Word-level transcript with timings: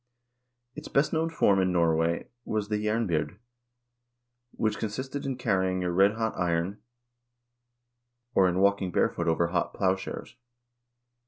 Its 0.73 0.87
best 0.87 1.13
known 1.13 1.29
form 1.29 1.59
in 1.61 1.71
Norway 1.71 2.27
was 2.43 2.69
the 2.69 2.83
jernbyrd, 2.83 3.37
which 4.49 4.79
con 4.79 4.89
sisted 4.89 5.27
in 5.27 5.37
carrying 5.37 5.83
a 5.83 5.91
redhot 5.91 6.35
iron, 6.39 6.81
or 8.33 8.49
in 8.49 8.57
walking 8.57 8.91
barefooted 8.91 9.29
over 9.29 9.49
hot 9.49 9.75
plowshares. 9.75 10.37